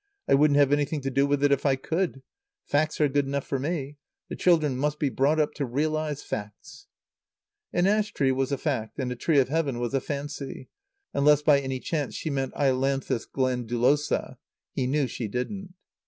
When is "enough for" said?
3.27-3.59